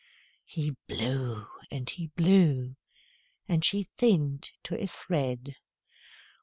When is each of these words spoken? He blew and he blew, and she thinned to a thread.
He 0.45 0.75
blew 0.87 1.45
and 1.69 1.87
he 1.87 2.07
blew, 2.15 2.75
and 3.47 3.63
she 3.63 3.83
thinned 3.83 4.49
to 4.63 4.75
a 4.81 4.87
thread. 4.87 5.57